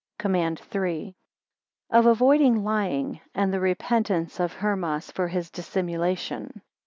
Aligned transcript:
COMMAND 0.17 0.59
III. 0.73 1.15
Of 1.91 2.07
avoiding 2.07 2.63
lying, 2.63 3.21
and 3.35 3.53
the 3.53 3.59
repentance 3.59 4.39
of 4.39 4.53
Hermas 4.53 5.11
for 5.11 5.27
his 5.27 5.51
dissimulation. 5.51 6.63